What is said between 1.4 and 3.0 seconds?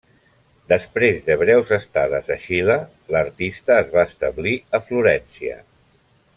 breus estades a Xile,